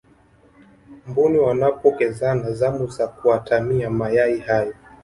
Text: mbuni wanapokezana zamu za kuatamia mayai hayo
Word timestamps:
mbuni 1.07 1.37
wanapokezana 1.39 2.51
zamu 2.53 2.87
za 2.87 3.07
kuatamia 3.07 3.89
mayai 3.89 4.39
hayo 4.39 4.73